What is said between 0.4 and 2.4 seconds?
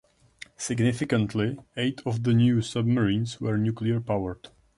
Significantly, eight of the